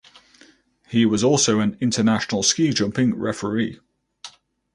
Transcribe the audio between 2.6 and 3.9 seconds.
jumping referee.